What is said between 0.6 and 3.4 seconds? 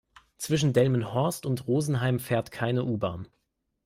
Delmenhorst und Rosenheim fährt keine U-Bahn